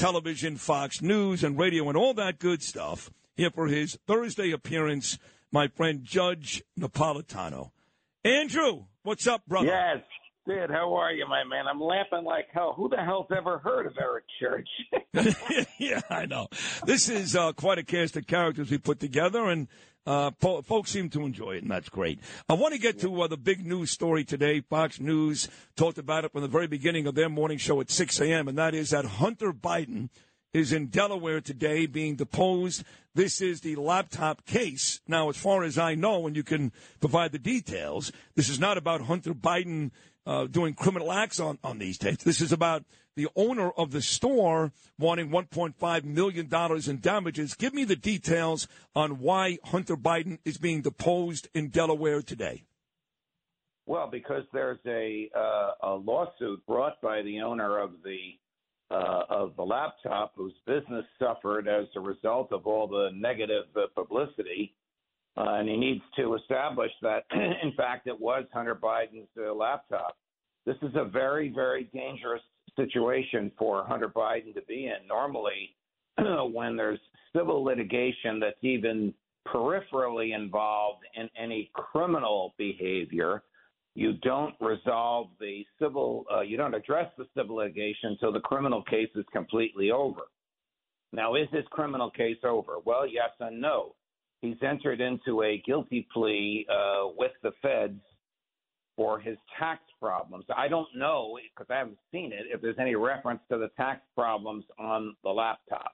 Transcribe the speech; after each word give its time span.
television, 0.00 0.56
Fox 0.56 1.02
News, 1.02 1.44
and 1.44 1.58
radio, 1.58 1.86
and 1.88 1.96
all 1.96 2.14
that 2.14 2.38
good 2.38 2.62
stuff. 2.62 3.10
Here 3.36 3.50
for 3.50 3.66
his 3.66 3.98
Thursday 4.06 4.50
appearance, 4.50 5.18
my 5.52 5.68
friend 5.68 6.02
Judge 6.02 6.62
Napolitano. 6.78 7.72
Andrew, 8.24 8.84
what's 9.02 9.26
up, 9.26 9.44
brother? 9.46 9.66
Yes. 9.66 9.98
Sid, 10.46 10.70
how 10.70 10.94
are 10.94 11.12
you, 11.12 11.28
my 11.28 11.44
man? 11.44 11.66
I'm 11.68 11.82
laughing 11.82 12.24
like 12.24 12.46
hell. 12.50 12.72
Who 12.74 12.88
the 12.88 12.96
hell's 12.96 13.26
ever 13.36 13.58
heard 13.58 13.86
of 13.86 13.92
Eric 14.00 14.24
Church? 14.40 14.68
yeah, 15.78 16.00
I 16.08 16.24
know. 16.24 16.48
This 16.86 17.10
is 17.10 17.36
uh, 17.36 17.52
quite 17.52 17.76
a 17.76 17.82
cast 17.82 18.16
of 18.16 18.26
characters 18.26 18.70
we 18.70 18.78
put 18.78 19.00
together, 19.00 19.50
and 19.50 19.68
uh, 20.06 20.30
po- 20.30 20.62
folks 20.62 20.90
seem 20.90 21.10
to 21.10 21.24
enjoy 21.24 21.52
it, 21.52 21.62
and 21.62 21.70
that's 21.70 21.88
great. 21.88 22.20
I 22.48 22.54
want 22.54 22.74
to 22.74 22.80
get 22.80 23.00
to 23.00 23.22
uh, 23.22 23.26
the 23.26 23.36
big 23.36 23.66
news 23.66 23.90
story 23.90 24.24
today. 24.24 24.60
Fox 24.60 25.00
News 25.00 25.48
talked 25.76 25.98
about 25.98 26.24
it 26.24 26.32
from 26.32 26.42
the 26.42 26.48
very 26.48 26.66
beginning 26.66 27.06
of 27.06 27.14
their 27.14 27.28
morning 27.28 27.58
show 27.58 27.80
at 27.80 27.90
6 27.90 28.20
a.m., 28.20 28.48
and 28.48 28.58
that 28.58 28.74
is 28.74 28.90
that 28.90 29.04
Hunter 29.04 29.52
Biden 29.52 30.08
is 30.52 30.72
in 30.72 30.86
Delaware 30.86 31.40
today 31.40 31.86
being 31.86 32.16
deposed. 32.16 32.82
This 33.14 33.40
is 33.40 33.60
the 33.60 33.76
laptop 33.76 34.46
case. 34.46 35.00
Now, 35.06 35.28
as 35.28 35.36
far 35.36 35.62
as 35.62 35.78
I 35.78 35.94
know, 35.94 36.26
and 36.26 36.34
you 36.34 36.42
can 36.42 36.72
provide 37.00 37.32
the 37.32 37.38
details, 37.38 38.10
this 38.34 38.48
is 38.48 38.58
not 38.58 38.78
about 38.78 39.02
Hunter 39.02 39.34
Biden 39.34 39.90
uh, 40.30 40.46
doing 40.46 40.74
criminal 40.74 41.10
acts 41.10 41.40
on, 41.40 41.58
on 41.64 41.78
these 41.78 41.98
tapes. 41.98 42.22
This 42.22 42.40
is 42.40 42.52
about 42.52 42.84
the 43.16 43.26
owner 43.34 43.72
of 43.72 43.90
the 43.90 44.00
store 44.00 44.70
wanting 44.96 45.28
$1.5 45.28 46.04
million 46.04 46.48
in 46.88 47.00
damages. 47.00 47.54
Give 47.54 47.74
me 47.74 47.82
the 47.82 47.96
details 47.96 48.68
on 48.94 49.18
why 49.18 49.58
Hunter 49.64 49.96
Biden 49.96 50.38
is 50.44 50.56
being 50.56 50.82
deposed 50.82 51.48
in 51.52 51.70
Delaware 51.70 52.22
today. 52.22 52.62
Well, 53.86 54.08
because 54.08 54.44
there's 54.52 54.78
a, 54.86 55.28
uh, 55.36 55.70
a 55.82 55.94
lawsuit 55.94 56.64
brought 56.64 57.00
by 57.02 57.22
the 57.22 57.40
owner 57.40 57.80
of 57.80 57.90
the 58.04 58.18
uh, 58.92 59.22
of 59.30 59.54
the 59.54 59.62
laptop 59.62 60.32
whose 60.34 60.52
business 60.66 61.04
suffered 61.16 61.68
as 61.68 61.86
a 61.94 62.00
result 62.00 62.52
of 62.52 62.66
all 62.66 62.88
the 62.88 63.10
negative 63.14 63.66
uh, 63.76 63.82
publicity. 63.94 64.74
Uh, 65.36 65.54
and 65.54 65.68
he 65.68 65.76
needs 65.76 66.02
to 66.16 66.34
establish 66.34 66.90
that, 67.02 67.24
in 67.32 67.72
fact, 67.76 68.06
it 68.06 68.18
was 68.18 68.44
Hunter 68.52 68.74
Biden's 68.74 69.28
uh, 69.38 69.54
laptop. 69.54 70.16
This 70.66 70.76
is 70.82 70.90
a 70.94 71.04
very, 71.04 71.48
very 71.48 71.84
dangerous 71.94 72.42
situation 72.76 73.50
for 73.58 73.84
Hunter 73.84 74.08
Biden 74.08 74.54
to 74.54 74.62
be 74.62 74.86
in. 74.86 75.06
Normally, 75.08 75.76
when 76.52 76.76
there's 76.76 76.98
civil 77.34 77.62
litigation 77.62 78.40
that's 78.40 78.62
even 78.62 79.14
peripherally 79.48 80.34
involved 80.34 81.04
in 81.14 81.28
any 81.40 81.70
criminal 81.74 82.54
behavior, 82.58 83.42
you 83.94 84.14
don't 84.22 84.54
resolve 84.60 85.28
the 85.40 85.64
civil, 85.80 86.24
uh, 86.32 86.40
you 86.40 86.56
don't 86.56 86.74
address 86.74 87.10
the 87.18 87.26
civil 87.36 87.56
litigation 87.56 88.10
until 88.10 88.32
the 88.32 88.40
criminal 88.40 88.82
case 88.82 89.10
is 89.14 89.24
completely 89.32 89.90
over. 89.90 90.22
Now, 91.12 91.34
is 91.34 91.48
this 91.52 91.64
criminal 91.70 92.10
case 92.10 92.38
over? 92.44 92.74
Well, 92.84 93.06
yes 93.06 93.30
and 93.40 93.60
no. 93.60 93.94
He's 94.42 94.56
entered 94.62 95.00
into 95.00 95.42
a 95.42 95.62
guilty 95.66 96.06
plea 96.12 96.66
uh, 96.70 97.08
with 97.16 97.32
the 97.42 97.52
feds 97.60 98.00
for 98.96 99.18
his 99.18 99.36
tax 99.58 99.80
problems. 99.98 100.44
I 100.54 100.68
don't 100.68 100.88
know, 100.94 101.38
because 101.56 101.70
I 101.70 101.78
haven't 101.78 101.98
seen 102.12 102.32
it, 102.32 102.46
if 102.52 102.60
there's 102.60 102.78
any 102.78 102.94
reference 102.94 103.40
to 103.50 103.58
the 103.58 103.70
tax 103.76 104.00
problems 104.14 104.64
on 104.78 105.14
the 105.22 105.30
laptop. 105.30 105.92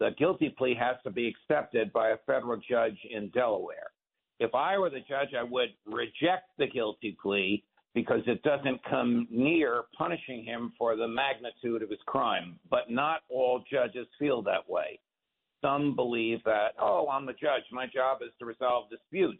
The 0.00 0.10
guilty 0.18 0.54
plea 0.56 0.74
has 0.74 0.96
to 1.04 1.10
be 1.10 1.28
accepted 1.28 1.92
by 1.92 2.10
a 2.10 2.16
federal 2.26 2.60
judge 2.68 2.98
in 3.10 3.30
Delaware. 3.30 3.92
If 4.40 4.54
I 4.54 4.76
were 4.76 4.90
the 4.90 5.00
judge, 5.00 5.34
I 5.38 5.44
would 5.44 5.68
reject 5.86 6.50
the 6.58 6.66
guilty 6.66 7.16
plea 7.22 7.62
because 7.94 8.22
it 8.26 8.42
doesn't 8.42 8.82
come 8.84 9.28
near 9.30 9.84
punishing 9.96 10.44
him 10.44 10.72
for 10.78 10.96
the 10.96 11.06
magnitude 11.06 11.82
of 11.82 11.90
his 11.90 12.00
crime. 12.06 12.58
But 12.70 12.90
not 12.90 13.20
all 13.28 13.62
judges 13.70 14.06
feel 14.18 14.42
that 14.42 14.68
way. 14.68 14.98
Some 15.62 15.96
believe 15.96 16.42
that, 16.44 16.74
oh, 16.80 17.08
I'm 17.08 17.24
the 17.24 17.32
judge. 17.32 17.62
My 17.70 17.86
job 17.86 18.18
is 18.20 18.32
to 18.38 18.44
resolve 18.44 18.90
disputes. 18.90 19.38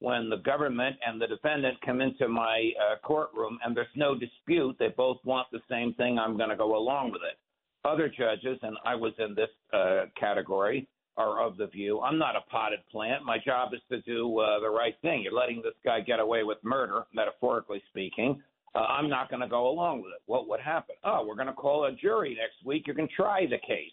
When 0.00 0.28
the 0.28 0.38
government 0.38 0.96
and 1.06 1.20
the 1.20 1.26
defendant 1.26 1.78
come 1.84 2.00
into 2.00 2.26
my 2.26 2.72
uh, 2.80 2.96
courtroom 3.06 3.58
and 3.64 3.76
there's 3.76 3.86
no 3.94 4.14
dispute, 4.14 4.76
they 4.78 4.88
both 4.88 5.18
want 5.24 5.46
the 5.52 5.60
same 5.68 5.94
thing, 5.94 6.18
I'm 6.18 6.36
going 6.36 6.48
to 6.48 6.56
go 6.56 6.76
along 6.76 7.12
with 7.12 7.20
it. 7.22 7.38
Other 7.84 8.08
judges, 8.08 8.58
and 8.62 8.76
I 8.84 8.94
was 8.94 9.12
in 9.18 9.34
this 9.34 9.50
uh, 9.72 10.06
category, 10.18 10.88
are 11.16 11.42
of 11.42 11.56
the 11.56 11.66
view 11.66 12.00
I'm 12.00 12.18
not 12.18 12.36
a 12.36 12.40
potted 12.50 12.80
plant. 12.90 13.24
My 13.24 13.38
job 13.38 13.74
is 13.74 13.80
to 13.90 14.00
do 14.02 14.38
uh, 14.38 14.60
the 14.60 14.70
right 14.70 14.94
thing. 15.02 15.22
You're 15.22 15.38
letting 15.38 15.60
this 15.62 15.74
guy 15.84 16.00
get 16.00 16.18
away 16.18 16.44
with 16.44 16.58
murder, 16.62 17.04
metaphorically 17.12 17.82
speaking. 17.90 18.42
Uh, 18.74 18.78
I'm 18.78 19.08
not 19.08 19.28
going 19.28 19.42
to 19.42 19.48
go 19.48 19.68
along 19.68 20.02
with 20.02 20.12
it. 20.14 20.22
What 20.26 20.48
would 20.48 20.60
happen? 20.60 20.94
Oh, 21.04 21.24
we're 21.26 21.34
going 21.34 21.48
to 21.48 21.52
call 21.52 21.86
a 21.86 21.92
jury 21.92 22.30
next 22.40 22.64
week. 22.64 22.84
You 22.86 22.94
can 22.94 23.08
try 23.14 23.44
the 23.44 23.58
case. 23.58 23.92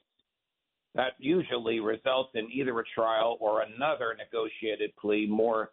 That 0.97 1.13
usually 1.19 1.79
results 1.79 2.31
in 2.33 2.49
either 2.51 2.77
a 2.79 2.83
trial 2.95 3.37
or 3.39 3.61
another 3.61 4.17
negotiated 4.17 4.91
plea 4.99 5.27
more 5.27 5.69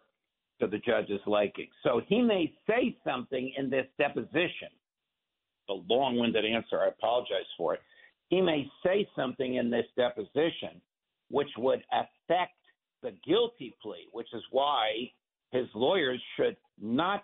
to 0.61 0.67
the 0.67 0.77
judge's 0.77 1.19
liking. 1.25 1.67
So 1.83 2.01
he 2.07 2.21
may 2.21 2.53
say 2.69 2.95
something 3.03 3.51
in 3.57 3.71
this 3.71 3.87
deposition. 3.97 4.69
The 5.67 5.81
long 5.89 6.19
winded 6.19 6.45
answer. 6.45 6.79
I 6.79 6.89
apologize 6.89 7.47
for 7.57 7.73
it. 7.73 7.81
He 8.29 8.39
may 8.39 8.69
say 8.85 9.09
something 9.15 9.55
in 9.55 9.71
this 9.71 9.87
deposition 9.97 10.79
which 11.31 11.49
would 11.57 11.83
affect 11.91 12.53
the 13.01 13.11
guilty 13.27 13.75
plea, 13.81 14.07
which 14.11 14.31
is 14.31 14.43
why 14.51 15.11
his 15.51 15.65
lawyers 15.73 16.21
should 16.37 16.55
not 16.79 17.23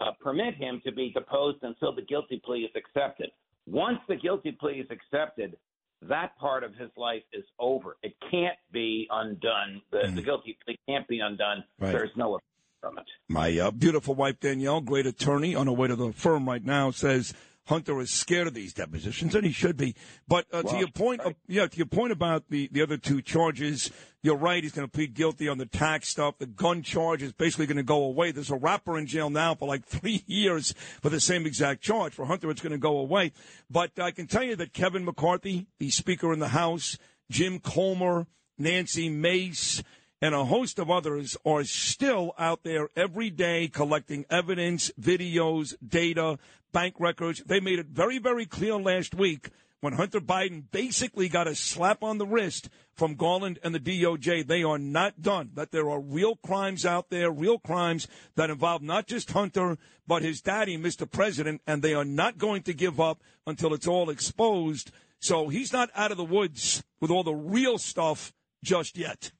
uh, 0.00 0.10
permit 0.20 0.54
him 0.56 0.82
to 0.84 0.92
be 0.92 1.10
deposed 1.10 1.58
until 1.62 1.94
the 1.94 2.02
guilty 2.02 2.40
plea 2.44 2.64
is 2.64 2.70
accepted. 2.76 3.30
Once 3.66 3.98
the 4.08 4.16
guilty 4.16 4.52
plea 4.52 4.80
is 4.80 4.90
accepted, 4.90 5.56
that 6.02 6.36
part 6.38 6.64
of 6.64 6.74
his 6.74 6.90
life 6.96 7.22
is 7.32 7.44
over. 7.58 7.96
It 8.02 8.14
can't 8.30 8.58
be 8.72 9.06
undone. 9.10 9.82
The, 9.90 9.98
mm. 9.98 10.14
the 10.14 10.22
guilty 10.22 10.56
plea 10.64 10.78
can't 10.88 11.06
be 11.08 11.20
undone. 11.20 11.64
Right. 11.78 11.92
There's 11.92 12.10
no 12.16 12.38
from 12.80 12.98
it. 12.98 13.04
My 13.28 13.58
uh, 13.58 13.70
beautiful 13.70 14.14
wife 14.14 14.40
Danielle, 14.40 14.80
great 14.80 15.06
attorney, 15.06 15.54
on 15.54 15.66
her 15.66 15.72
way 15.72 15.88
to 15.88 15.96
the 15.96 16.12
firm 16.12 16.48
right 16.48 16.64
now, 16.64 16.90
says 16.90 17.34
Hunter 17.70 18.00
is 18.00 18.10
scared 18.10 18.48
of 18.48 18.52
these 18.52 18.74
depositions, 18.74 19.32
and 19.36 19.46
he 19.46 19.52
should 19.52 19.76
be. 19.76 19.94
But 20.26 20.46
uh, 20.52 20.62
well, 20.64 20.72
to 20.74 20.78
your 20.80 20.88
point, 20.88 21.22
right. 21.24 21.36
yeah, 21.46 21.68
to 21.68 21.76
your 21.76 21.86
point 21.86 22.10
about 22.10 22.50
the, 22.50 22.68
the 22.72 22.82
other 22.82 22.96
two 22.96 23.22
charges, 23.22 23.92
you're 24.22 24.36
right. 24.36 24.60
He's 24.60 24.72
going 24.72 24.88
to 24.88 24.90
plead 24.90 25.14
guilty 25.14 25.48
on 25.48 25.58
the 25.58 25.66
tax 25.66 26.08
stuff. 26.08 26.38
The 26.38 26.46
gun 26.46 26.82
charge 26.82 27.22
is 27.22 27.32
basically 27.32 27.66
going 27.66 27.76
to 27.76 27.84
go 27.84 28.02
away. 28.02 28.32
There's 28.32 28.50
a 28.50 28.56
rapper 28.56 28.98
in 28.98 29.06
jail 29.06 29.30
now 29.30 29.54
for 29.54 29.68
like 29.68 29.84
three 29.86 30.24
years 30.26 30.74
for 31.00 31.10
the 31.10 31.20
same 31.20 31.46
exact 31.46 31.80
charge. 31.80 32.12
For 32.12 32.26
Hunter, 32.26 32.50
it's 32.50 32.60
going 32.60 32.72
to 32.72 32.78
go 32.78 32.98
away. 32.98 33.30
But 33.70 33.92
I 34.00 34.10
can 34.10 34.26
tell 34.26 34.42
you 34.42 34.56
that 34.56 34.72
Kevin 34.72 35.04
McCarthy, 35.04 35.68
the 35.78 35.90
Speaker 35.90 36.32
in 36.32 36.40
the 36.40 36.48
House, 36.48 36.98
Jim 37.30 37.60
Comer, 37.60 38.26
Nancy 38.58 39.08
Mace, 39.08 39.80
and 40.22 40.34
a 40.34 40.44
host 40.44 40.78
of 40.78 40.90
others 40.90 41.36
are 41.44 41.64
still 41.64 42.34
out 42.38 42.62
there 42.62 42.88
every 42.94 43.30
day 43.30 43.68
collecting 43.68 44.26
evidence, 44.30 44.90
videos, 45.00 45.74
data, 45.86 46.38
bank 46.72 46.94
records. 46.98 47.42
They 47.44 47.60
made 47.60 47.78
it 47.78 47.86
very, 47.86 48.18
very 48.18 48.46
clear 48.46 48.76
last 48.76 49.14
week 49.14 49.48
when 49.80 49.94
Hunter 49.94 50.20
Biden 50.20 50.64
basically 50.70 51.28
got 51.28 51.48
a 51.48 51.54
slap 51.54 52.02
on 52.02 52.18
the 52.18 52.26
wrist 52.26 52.68
from 52.94 53.14
Garland 53.14 53.58
and 53.62 53.74
the 53.74 53.80
DOJ. 53.80 54.46
They 54.46 54.62
are 54.62 54.78
not 54.78 55.22
done. 55.22 55.50
That 55.54 55.70
there 55.70 55.88
are 55.88 56.00
real 56.00 56.36
crimes 56.36 56.84
out 56.84 57.08
there, 57.08 57.30
real 57.30 57.58
crimes 57.58 58.06
that 58.36 58.50
involve 58.50 58.82
not 58.82 59.06
just 59.06 59.30
Hunter, 59.30 59.78
but 60.06 60.22
his 60.22 60.42
daddy, 60.42 60.76
Mr. 60.76 61.10
President, 61.10 61.62
and 61.66 61.82
they 61.82 61.94
are 61.94 62.04
not 62.04 62.36
going 62.36 62.62
to 62.64 62.74
give 62.74 63.00
up 63.00 63.22
until 63.46 63.72
it's 63.72 63.86
all 63.86 64.10
exposed. 64.10 64.90
So 65.18 65.48
he's 65.48 65.72
not 65.72 65.90
out 65.94 66.10
of 66.10 66.18
the 66.18 66.24
woods 66.24 66.82
with 67.00 67.10
all 67.10 67.24
the 67.24 67.34
real 67.34 67.78
stuff 67.78 68.34
just 68.62 68.98
yet. 68.98 69.32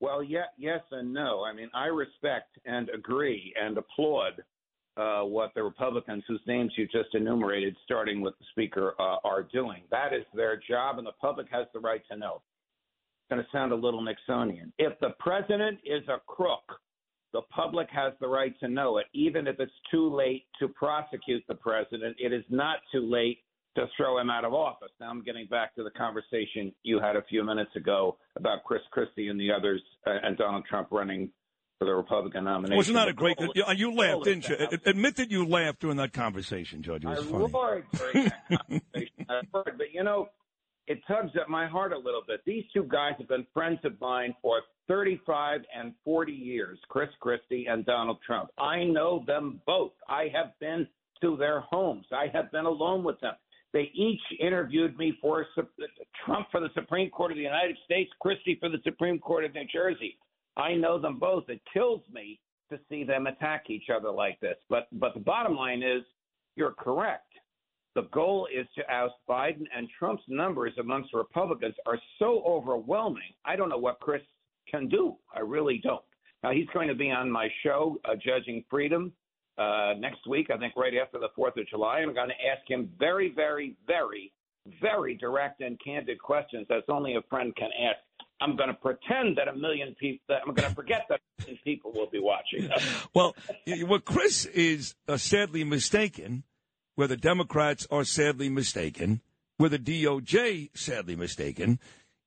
Well, 0.00 0.22
yeah, 0.22 0.44
yes 0.58 0.80
and 0.90 1.12
no. 1.12 1.44
I 1.44 1.52
mean, 1.54 1.70
I 1.74 1.86
respect 1.86 2.58
and 2.66 2.88
agree 2.90 3.54
and 3.60 3.78
applaud 3.78 4.42
uh, 4.96 5.22
what 5.22 5.52
the 5.54 5.62
Republicans, 5.62 6.24
whose 6.26 6.40
names 6.46 6.72
you 6.76 6.86
just 6.86 7.14
enumerated, 7.14 7.76
starting 7.84 8.20
with 8.20 8.34
the 8.38 8.44
Speaker, 8.50 8.94
uh, 8.98 9.16
are 9.24 9.42
doing. 9.42 9.82
That 9.90 10.12
is 10.12 10.24
their 10.34 10.56
job, 10.68 10.98
and 10.98 11.06
the 11.06 11.12
public 11.20 11.46
has 11.50 11.66
the 11.74 11.80
right 11.80 12.02
to 12.10 12.16
know. 12.16 12.42
It's 13.20 13.34
going 13.34 13.42
to 13.42 13.48
sound 13.52 13.72
a 13.72 13.76
little 13.76 14.02
Nixonian. 14.02 14.72
If 14.78 14.98
the 15.00 15.10
president 15.18 15.78
is 15.84 16.02
a 16.08 16.20
crook, 16.26 16.62
the 17.32 17.42
public 17.50 17.88
has 17.90 18.12
the 18.20 18.28
right 18.28 18.58
to 18.60 18.68
know 18.68 18.98
it, 18.98 19.06
even 19.12 19.46
if 19.46 19.60
it's 19.60 19.72
too 19.90 20.14
late 20.14 20.46
to 20.58 20.68
prosecute 20.68 21.44
the 21.48 21.54
president. 21.54 22.16
It 22.18 22.32
is 22.32 22.44
not 22.48 22.78
too 22.90 23.02
late 23.10 23.40
to 23.76 23.86
throw 23.96 24.18
him 24.18 24.30
out 24.30 24.44
of 24.44 24.52
office. 24.52 24.90
Now 25.00 25.10
I'm 25.10 25.22
getting 25.22 25.46
back 25.46 25.74
to 25.76 25.84
the 25.84 25.90
conversation 25.90 26.72
you 26.82 26.98
had 27.00 27.16
a 27.16 27.22
few 27.28 27.44
minutes 27.44 27.74
ago 27.76 28.16
about 28.36 28.64
Chris 28.64 28.82
Christie 28.90 29.28
and 29.28 29.38
the 29.38 29.52
others 29.52 29.80
uh, 30.06 30.14
and 30.22 30.36
Donald 30.36 30.64
Trump 30.68 30.88
running 30.90 31.30
for 31.78 31.84
the 31.84 31.92
Republican 31.92 32.44
nomination. 32.44 32.76
Wasn't 32.76 32.94
that 32.94 33.08
a 33.08 33.12
great? 33.12 33.36
You, 33.54 33.64
you 33.76 33.94
laughed, 33.94 34.24
didn't 34.24 34.48
you? 34.48 34.56
Admit 34.86 35.16
that 35.16 35.30
you 35.30 35.46
laughed 35.46 35.80
during 35.80 35.98
that 35.98 36.12
conversation, 36.12 36.82
Judge. 36.82 37.04
It 37.04 37.08
was 37.08 37.18
I 37.20 37.30
funny. 37.30 37.52
roared 37.52 37.84
during 37.92 38.24
that 38.24 38.48
conversation. 38.48 39.26
I 39.28 39.40
roared, 39.52 39.78
but 39.78 39.92
you 39.92 40.02
know, 40.02 40.28
it 40.86 41.00
tugs 41.06 41.32
at 41.40 41.48
my 41.48 41.66
heart 41.66 41.92
a 41.92 41.98
little 41.98 42.22
bit. 42.26 42.40
These 42.46 42.64
two 42.72 42.84
guys 42.84 43.12
have 43.18 43.28
been 43.28 43.46
friends 43.52 43.80
of 43.84 44.00
mine 44.00 44.34
for 44.40 44.62
35 44.88 45.62
and 45.76 45.92
40 46.04 46.32
years, 46.32 46.78
Chris 46.88 47.08
Christie 47.20 47.66
and 47.68 47.84
Donald 47.84 48.18
Trump. 48.26 48.50
I 48.56 48.84
know 48.84 49.24
them 49.26 49.60
both. 49.66 49.92
I 50.08 50.28
have 50.34 50.58
been 50.60 50.86
to 51.22 51.36
their 51.36 51.60
homes. 51.60 52.06
I 52.12 52.26
have 52.32 52.52
been 52.52 52.66
alone 52.66 53.02
with 53.02 53.20
them. 53.20 53.34
They 53.76 53.90
each 53.92 54.22
interviewed 54.40 54.96
me 54.96 55.18
for 55.20 55.46
Trump 56.24 56.46
for 56.50 56.60
the 56.60 56.70
Supreme 56.72 57.10
Court 57.10 57.32
of 57.32 57.36
the 57.36 57.42
United 57.42 57.76
States, 57.84 58.10
Christie 58.20 58.56
for 58.58 58.70
the 58.70 58.78
Supreme 58.84 59.18
Court 59.18 59.44
of 59.44 59.52
New 59.52 59.66
Jersey. 59.70 60.16
I 60.56 60.72
know 60.72 60.98
them 60.98 61.18
both. 61.18 61.50
It 61.50 61.60
kills 61.74 62.00
me 62.10 62.40
to 62.70 62.80
see 62.88 63.04
them 63.04 63.26
attack 63.26 63.64
each 63.68 63.90
other 63.94 64.10
like 64.10 64.40
this. 64.40 64.56
But 64.70 64.88
but 64.92 65.12
the 65.12 65.20
bottom 65.20 65.54
line 65.54 65.82
is, 65.82 66.02
you're 66.56 66.72
correct. 66.72 67.30
The 67.94 68.08
goal 68.14 68.48
is 68.50 68.66
to 68.76 68.90
oust 68.90 69.16
Biden, 69.28 69.64
and 69.76 69.90
Trump's 69.98 70.24
numbers 70.26 70.72
amongst 70.80 71.12
Republicans 71.12 71.74
are 71.84 71.98
so 72.18 72.42
overwhelming. 72.46 73.34
I 73.44 73.56
don't 73.56 73.68
know 73.68 73.76
what 73.76 74.00
Chris 74.00 74.22
can 74.70 74.88
do. 74.88 75.16
I 75.34 75.40
really 75.40 75.82
don't. 75.84 76.00
Now 76.42 76.52
he's 76.52 76.68
going 76.72 76.88
to 76.88 76.94
be 76.94 77.10
on 77.10 77.30
my 77.30 77.50
show, 77.62 78.00
uh, 78.06 78.14
Judging 78.14 78.64
Freedom, 78.70 79.12
uh, 79.58 79.94
next 79.98 80.26
week. 80.28 80.48
I 80.50 80.58
think 80.58 80.74
right 80.76 80.94
after 81.00 81.18
the 81.18 81.28
Fourth 81.34 81.56
of 81.56 81.66
July. 81.68 81.98
I'm 81.98 82.14
going 82.14 82.28
to 82.28 82.34
ask 82.34 82.68
him 82.68 82.90
very, 82.98 83.32
very, 83.34 83.76
very, 83.86 84.32
very 84.80 85.16
direct 85.16 85.60
and 85.60 85.78
candid 85.82 86.20
questions 86.20 86.66
as 86.70 86.82
only 86.88 87.16
a 87.16 87.22
friend 87.28 87.54
can 87.56 87.70
ask. 87.88 87.98
I'm 88.40 88.56
going 88.56 88.68
to 88.68 88.74
pretend 88.74 89.38
that 89.38 89.48
a 89.48 89.56
million 89.56 89.94
people, 89.98 90.36
I'm 90.36 90.52
going 90.54 90.68
to 90.68 90.74
forget 90.74 91.06
that 91.08 91.20
million 91.38 91.58
people 91.64 91.92
will 91.92 92.10
be 92.10 92.20
watching. 92.20 92.68
well, 93.14 93.34
what 93.86 94.04
Chris 94.04 94.44
is 94.44 94.94
uh, 95.08 95.16
sadly 95.16 95.64
mistaken, 95.64 96.44
where 96.96 97.08
the 97.08 97.16
Democrats 97.16 97.86
are 97.90 98.04
sadly 98.04 98.50
mistaken, 98.50 99.22
where 99.56 99.70
the 99.70 99.78
DOJ 99.78 100.70
sadly 100.74 101.16
mistaken, 101.16 101.78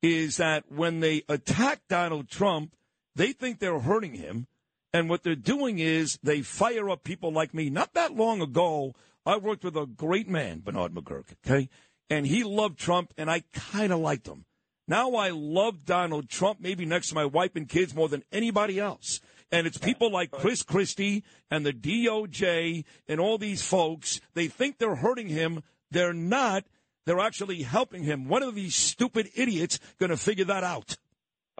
is 0.02 0.38
that 0.38 0.64
when 0.72 1.00
they 1.00 1.24
attack 1.30 1.82
Donald 1.90 2.30
Trump, 2.30 2.74
they 3.16 3.34
think 3.34 3.60
they're 3.60 3.80
hurting 3.80 4.16
him. 4.16 4.48
And 4.94 5.10
what 5.10 5.24
they're 5.24 5.36
doing 5.36 5.80
is 5.80 6.18
they 6.24 6.42
fire 6.42 6.90
up 6.90 7.04
people 7.04 7.32
like 7.32 7.54
me. 7.54 7.70
Not 7.70 7.94
that 7.94 8.16
long 8.16 8.42
ago, 8.42 8.96
I 9.26 9.38
worked 9.38 9.64
with 9.64 9.76
a 9.76 9.86
great 9.86 10.28
man, 10.28 10.62
Bernard 10.62 10.94
McGuirk, 10.94 11.36
okay? 11.46 11.70
And 12.10 12.26
he 12.26 12.44
loved 12.44 12.80
Trump, 12.80 13.14
and 13.18 13.30
I 13.30 13.44
kind 13.54 13.94
of 13.94 14.00
liked 14.00 14.28
him. 14.28 14.46
Now 14.88 15.14
I 15.14 15.30
love 15.30 15.86
Donald 15.86 16.30
Trump, 16.30 16.60
maybe 16.60 16.84
next 16.86 17.10
to 17.10 17.16
my 17.16 17.26
wife 17.26 17.56
and 17.56 17.70
kids 17.70 17.94
more 17.94 18.10
than 18.10 18.24
anybody 18.32 18.80
else. 18.80 19.20
And 19.52 19.68
it's 19.68 19.78
people 19.78 20.12
like 20.12 20.32
Chris 20.32 20.64
Christie 20.64 21.24
and 21.52 21.64
the 21.64 21.74
DOJ 21.74 22.84
and 23.08 23.20
all 23.20 23.38
these 23.38 23.62
folks. 23.62 24.20
They 24.34 24.48
think 24.48 24.78
they're 24.78 24.96
hurting 24.96 25.30
him. 25.30 25.62
They're 25.92 26.14
not. 26.14 26.66
They're 27.06 27.20
actually 27.20 27.64
helping 27.64 28.04
him. 28.04 28.28
One 28.28 28.44
of 28.44 28.56
these 28.56 28.76
stupid 28.76 29.30
idiots 29.36 29.80
going 30.00 30.10
to 30.10 30.18
figure 30.18 30.46
that 30.46 30.64
out. 30.64 30.98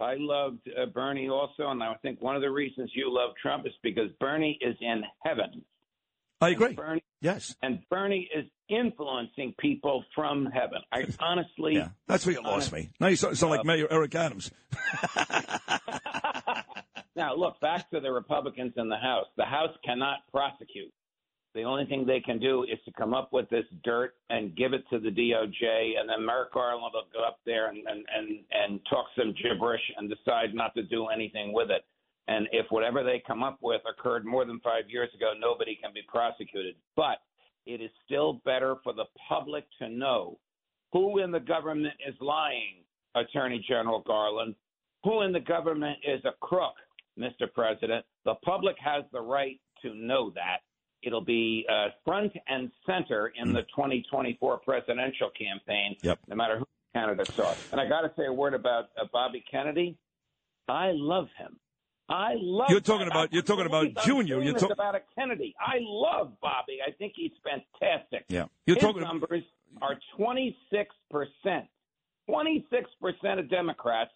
I 0.00 0.16
loved 0.18 0.68
uh, 0.68 0.86
Bernie 0.86 1.28
also, 1.28 1.68
and 1.68 1.82
I 1.82 1.94
think 2.02 2.20
one 2.20 2.36
of 2.36 2.42
the 2.42 2.50
reasons 2.50 2.90
you 2.94 3.12
love 3.12 3.30
Trump 3.40 3.66
is 3.66 3.72
because 3.82 4.10
Bernie 4.18 4.58
is 4.60 4.76
in 4.80 5.02
heaven. 5.24 5.64
I 6.40 6.50
agree. 6.50 6.72
Bernie, 6.72 7.04
yes. 7.20 7.54
And 7.62 7.80
Bernie 7.90 8.28
is 8.34 8.46
influencing 8.68 9.54
people 9.58 10.04
from 10.14 10.46
heaven. 10.46 10.78
I 10.90 11.06
honestly. 11.20 11.74
Yeah, 11.74 11.88
that's 12.06 12.24
where 12.24 12.34
you 12.34 12.42
lost 12.42 12.72
me. 12.72 12.90
Now 12.98 13.08
you 13.08 13.16
sound, 13.16 13.36
sound 13.36 13.50
like 13.50 13.60
uh, 13.60 13.64
Mayor 13.64 13.86
Eric 13.90 14.14
Adams. 14.14 14.50
now, 17.16 17.34
look, 17.36 17.60
back 17.60 17.90
to 17.90 18.00
the 18.00 18.10
Republicans 18.10 18.72
in 18.76 18.88
the 18.88 18.96
House. 18.96 19.26
The 19.36 19.44
House 19.44 19.76
cannot 19.84 20.20
prosecute. 20.32 20.92
The 21.54 21.62
only 21.64 21.84
thing 21.86 22.06
they 22.06 22.20
can 22.20 22.38
do 22.38 22.62
is 22.62 22.78
to 22.84 22.92
come 22.92 23.12
up 23.12 23.32
with 23.32 23.50
this 23.50 23.64
dirt 23.82 24.14
and 24.28 24.56
give 24.56 24.72
it 24.72 24.84
to 24.90 25.00
the 25.00 25.10
DOJ, 25.10 25.98
and 25.98 26.08
then 26.08 26.24
Merrick 26.24 26.52
Garland 26.52 26.92
will 26.94 27.02
go 27.12 27.26
up 27.26 27.40
there 27.44 27.68
and, 27.68 27.78
and, 27.88 28.04
and, 28.16 28.38
and 28.52 28.80
talk 28.88 29.06
some 29.18 29.34
gibberish 29.42 29.82
and 29.96 30.08
decide 30.08 30.54
not 30.54 30.74
to 30.76 30.84
do 30.84 31.06
anything 31.06 31.52
with 31.52 31.70
it. 31.70 31.84
And 32.28 32.46
if 32.52 32.66
whatever 32.70 33.02
they 33.02 33.20
come 33.26 33.42
up 33.42 33.58
with 33.60 33.82
occurred 33.90 34.24
more 34.24 34.44
than 34.44 34.60
five 34.60 34.84
years 34.88 35.10
ago, 35.16 35.32
nobody 35.38 35.76
can 35.82 35.92
be 35.92 36.02
prosecuted. 36.06 36.76
But 36.94 37.18
it 37.66 37.80
is 37.80 37.90
still 38.04 38.34
better 38.44 38.76
for 38.84 38.92
the 38.92 39.06
public 39.28 39.64
to 39.80 39.88
know 39.88 40.38
who 40.92 41.18
in 41.18 41.32
the 41.32 41.40
government 41.40 41.94
is 42.06 42.14
lying, 42.20 42.84
Attorney 43.16 43.64
General 43.66 44.02
Garland, 44.06 44.54
who 45.02 45.22
in 45.22 45.32
the 45.32 45.40
government 45.40 45.98
is 46.06 46.24
a 46.24 46.32
crook, 46.40 46.74
Mr. 47.18 47.52
President. 47.52 48.04
The 48.24 48.34
public 48.44 48.76
has 48.78 49.04
the 49.12 49.20
right 49.20 49.60
to 49.82 49.94
know 49.94 50.30
that. 50.36 50.58
It'll 51.02 51.24
be 51.24 51.66
uh, 51.70 51.88
front 52.04 52.32
and 52.48 52.70
center 52.86 53.32
in 53.36 53.48
mm. 53.48 53.54
the 53.54 53.62
2024 53.62 54.58
presidential 54.58 55.30
campaign, 55.30 55.96
yep. 56.02 56.18
no 56.28 56.36
matter 56.36 56.58
who 56.58 56.64
the 56.64 56.98
candidates 56.98 57.38
are. 57.38 57.54
And 57.72 57.80
I 57.80 57.88
got 57.88 58.02
to 58.02 58.12
say 58.16 58.26
a 58.26 58.32
word 58.32 58.54
about 58.54 58.90
uh, 59.00 59.06
Bobby 59.12 59.42
Kennedy. 59.50 59.96
I 60.68 60.90
love 60.92 61.28
him. 61.38 61.56
I 62.08 62.34
love. 62.36 62.70
You're 62.70 62.80
talking 62.80 63.06
that. 63.06 63.12
about. 63.12 63.32
You're 63.32 63.42
talking 63.42 63.66
about 63.66 63.86
Junior. 64.04 64.42
You're 64.42 64.54
talking 64.54 64.72
about 64.72 64.96
a 64.96 65.00
Kennedy. 65.16 65.54
I 65.60 65.76
love 65.80 66.32
Bobby. 66.42 66.78
I 66.86 66.90
think 66.92 67.12
he's 67.16 67.30
fantastic. 67.44 68.24
Yeah. 68.28 68.46
You're 68.66 68.76
His 68.76 68.82
talking. 68.82 69.02
numbers 69.02 69.44
are 69.80 69.96
26 70.16 70.94
percent. 71.10 71.66
26 72.28 72.90
percent 73.00 73.40
of 73.40 73.48
Democrats 73.48 74.10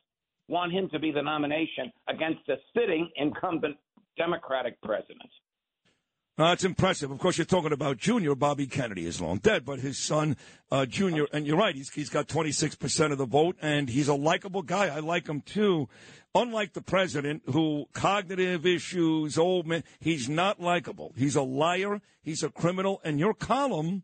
want 0.48 0.72
him 0.72 0.88
to 0.90 0.98
be 0.98 1.12
the 1.12 1.22
nomination 1.22 1.92
against 2.08 2.48
a 2.48 2.56
sitting 2.76 3.08
incumbent 3.16 3.76
Democratic 4.16 4.80
president. 4.82 5.30
That's 6.36 6.64
impressive. 6.64 7.12
Of 7.12 7.20
course, 7.20 7.38
you're 7.38 7.44
talking 7.44 7.72
about 7.72 7.98
Junior. 7.98 8.34
Bobby 8.34 8.66
Kennedy 8.66 9.06
is 9.06 9.20
long 9.20 9.38
dead, 9.38 9.64
but 9.64 9.78
his 9.78 9.98
son, 9.98 10.36
uh, 10.68 10.84
Junior, 10.84 11.28
and 11.32 11.46
you're 11.46 11.56
right, 11.56 11.76
he's, 11.76 11.90
he's 11.90 12.08
got 12.08 12.26
26% 12.26 13.12
of 13.12 13.18
the 13.18 13.26
vote, 13.26 13.56
and 13.62 13.88
he's 13.88 14.08
a 14.08 14.14
likable 14.14 14.62
guy. 14.62 14.86
I 14.86 14.98
like 14.98 15.28
him 15.28 15.42
too. 15.42 15.88
Unlike 16.34 16.72
the 16.72 16.82
president, 16.82 17.42
who 17.46 17.86
cognitive 17.92 18.66
issues, 18.66 19.38
old 19.38 19.68
man, 19.68 19.84
he's 20.00 20.28
not 20.28 20.60
likable. 20.60 21.12
He's 21.16 21.36
a 21.36 21.42
liar. 21.42 22.00
He's 22.24 22.42
a 22.42 22.48
criminal. 22.48 23.00
And 23.04 23.20
your 23.20 23.34
column 23.34 24.02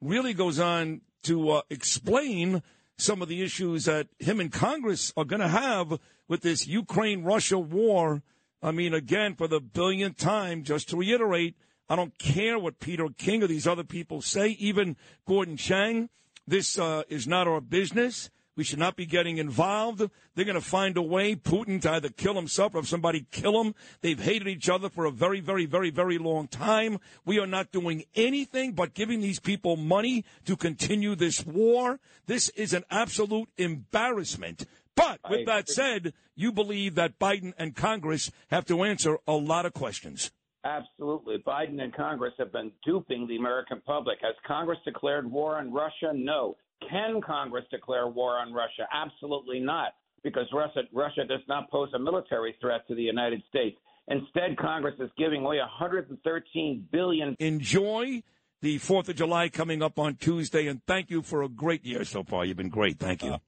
really 0.00 0.32
goes 0.32 0.58
on 0.58 1.02
to 1.24 1.50
uh, 1.50 1.62
explain 1.68 2.62
some 2.96 3.20
of 3.20 3.28
the 3.28 3.42
issues 3.42 3.84
that 3.84 4.08
him 4.18 4.40
and 4.40 4.50
Congress 4.50 5.12
are 5.18 5.26
going 5.26 5.42
to 5.42 5.48
have 5.48 6.00
with 6.28 6.40
this 6.40 6.66
Ukraine 6.66 7.24
Russia 7.24 7.58
war 7.58 8.22
I 8.62 8.72
mean, 8.72 8.92
again, 8.92 9.34
for 9.34 9.46
the 9.46 9.60
billionth 9.60 10.16
time, 10.16 10.64
just 10.64 10.88
to 10.90 10.96
reiterate, 10.96 11.56
I 11.88 11.96
don't 11.96 12.18
care 12.18 12.58
what 12.58 12.80
Peter 12.80 13.08
King 13.16 13.42
or 13.42 13.46
these 13.46 13.66
other 13.66 13.84
people 13.84 14.20
say, 14.20 14.48
even 14.58 14.96
Gordon 15.26 15.56
Chang. 15.56 16.10
This 16.46 16.78
uh, 16.78 17.02
is 17.08 17.26
not 17.26 17.46
our 17.46 17.60
business. 17.60 18.30
We 18.56 18.64
should 18.64 18.80
not 18.80 18.96
be 18.96 19.06
getting 19.06 19.38
involved. 19.38 20.02
They're 20.34 20.44
going 20.44 20.56
to 20.56 20.60
find 20.60 20.96
a 20.96 21.02
way, 21.02 21.36
Putin, 21.36 21.80
to 21.82 21.92
either 21.92 22.08
kill 22.08 22.34
himself 22.34 22.74
or 22.74 22.78
have 22.78 22.88
somebody 22.88 23.24
kill 23.30 23.62
him. 23.62 23.72
They've 24.00 24.20
hated 24.20 24.48
each 24.48 24.68
other 24.68 24.88
for 24.88 25.04
a 25.04 25.12
very, 25.12 25.38
very, 25.38 25.64
very, 25.64 25.90
very 25.90 26.18
long 26.18 26.48
time. 26.48 26.98
We 27.24 27.38
are 27.38 27.46
not 27.46 27.70
doing 27.70 28.02
anything 28.16 28.72
but 28.72 28.94
giving 28.94 29.20
these 29.20 29.38
people 29.38 29.76
money 29.76 30.24
to 30.46 30.56
continue 30.56 31.14
this 31.14 31.46
war. 31.46 32.00
This 32.26 32.48
is 32.50 32.72
an 32.72 32.82
absolute 32.90 33.48
embarrassment 33.56 34.66
but 34.98 35.30
with 35.30 35.46
that 35.46 35.68
said, 35.68 36.12
you 36.34 36.52
believe 36.52 36.96
that 36.96 37.18
Biden 37.18 37.52
and 37.58 37.74
Congress 37.74 38.30
have 38.50 38.66
to 38.66 38.84
answer 38.84 39.18
a 39.26 39.32
lot 39.32 39.64
of 39.64 39.72
questions. 39.72 40.30
Absolutely. 40.64 41.36
Biden 41.46 41.80
and 41.80 41.94
Congress 41.94 42.34
have 42.38 42.52
been 42.52 42.72
duping 42.84 43.26
the 43.26 43.36
American 43.36 43.80
public. 43.86 44.18
Has 44.22 44.34
Congress 44.46 44.78
declared 44.84 45.30
war 45.30 45.56
on 45.56 45.72
Russia? 45.72 46.12
No. 46.12 46.56
Can 46.90 47.20
Congress 47.20 47.64
declare 47.70 48.08
war 48.08 48.38
on 48.38 48.52
Russia? 48.52 48.86
Absolutely 48.92 49.60
not, 49.60 49.92
because 50.22 50.46
Russia, 50.52 50.82
Russia 50.92 51.24
does 51.24 51.40
not 51.48 51.70
pose 51.70 51.88
a 51.94 51.98
military 51.98 52.54
threat 52.60 52.86
to 52.88 52.94
the 52.94 53.02
United 53.02 53.42
States. 53.48 53.76
Instead, 54.08 54.56
Congress 54.58 54.94
is 55.00 55.10
giving 55.18 55.44
away 55.44 55.58
113 55.58 56.88
billion. 56.90 57.36
Enjoy 57.38 58.22
the 58.60 58.78
4th 58.78 59.08
of 59.08 59.16
July 59.16 59.48
coming 59.48 59.82
up 59.82 59.98
on 59.98 60.16
Tuesday, 60.16 60.66
and 60.66 60.84
thank 60.86 61.10
you 61.10 61.22
for 61.22 61.42
a 61.42 61.48
great 61.48 61.84
year 61.84 62.04
so 62.04 62.24
far. 62.24 62.44
You've 62.44 62.56
been 62.56 62.68
great. 62.68 62.98
Thank 62.98 63.22
you. 63.22 63.32
Uh, 63.34 63.38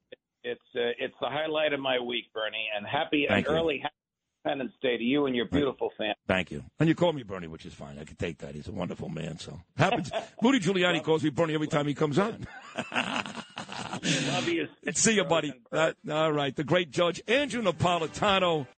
it's 0.44 0.60
uh, 0.74 0.92
it's 0.98 1.14
the 1.20 1.28
highlight 1.28 1.72
of 1.72 1.80
my 1.80 1.98
week, 1.98 2.26
Bernie, 2.32 2.68
and 2.76 2.86
happy 2.86 3.26
Thank 3.28 3.46
and 3.46 3.54
you. 3.54 3.60
early 3.60 3.84
Independence 4.44 4.72
Day 4.80 4.96
to 4.96 5.04
you 5.04 5.26
and 5.26 5.36
your 5.36 5.44
beautiful 5.44 5.90
family. 5.98 6.14
Thank 6.26 6.50
you. 6.50 6.64
And 6.78 6.88
you 6.88 6.94
call 6.94 7.12
me 7.12 7.22
Bernie, 7.22 7.46
which 7.46 7.66
is 7.66 7.74
fine. 7.74 7.98
I 7.98 8.04
can 8.04 8.16
take 8.16 8.38
that. 8.38 8.54
He's 8.54 8.68
a 8.68 8.72
wonderful 8.72 9.10
man. 9.10 9.38
So 9.38 9.60
happens. 9.76 10.10
Rudy 10.42 10.60
Giuliani 10.60 11.02
calls 11.02 11.22
me 11.22 11.30
Bernie 11.30 11.54
every 11.54 11.66
time 11.66 11.86
he 11.86 11.94
comes 11.94 12.18
on. 12.18 12.46
Love 12.92 14.48
you. 14.48 14.68
See 14.94 15.16
you, 15.16 15.24
buddy. 15.24 15.52
Uh, 15.70 15.92
all 16.10 16.32
right. 16.32 16.56
The 16.56 16.64
great 16.64 16.90
judge 16.90 17.20
Andrew 17.28 17.62
Napolitano. 17.62 18.66